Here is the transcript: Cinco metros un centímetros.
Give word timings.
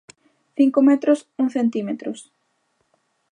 Cinco 0.57 0.79
metros 0.89 1.19
un 1.41 1.47
centímetros. 1.55 2.19